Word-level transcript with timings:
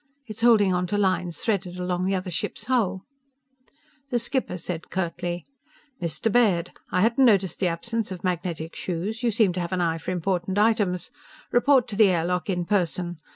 It's 0.25 0.41
holding 0.41 0.73
onto 0.73 0.97
lines 0.97 1.37
threaded 1.37 1.77
along 1.77 2.05
the 2.05 2.15
other 2.15 2.31
ship's 2.31 2.65
hull..." 2.65 3.05
The 4.09 4.17
skipper 4.17 4.57
said 4.57 4.89
curtly: 4.89 5.45
"_Mr. 6.01 6.31
Baird! 6.31 6.71
I 6.91 7.01
hadn't 7.01 7.23
noticed 7.23 7.59
the 7.59 7.67
absence 7.67 8.11
of 8.11 8.23
magnetic 8.23 8.75
shoes. 8.75 9.21
You 9.21 9.29
seem 9.29 9.53
to 9.53 9.59
have 9.59 9.73
an 9.73 9.79
eye 9.81 9.99
for 9.99 10.09
important 10.09 10.57
items. 10.57 11.11
Report 11.51 11.87
to 11.87 11.95
the 11.95 12.09
air 12.09 12.25
lock 12.25 12.49
in 12.49 12.65
person. 12.65 13.19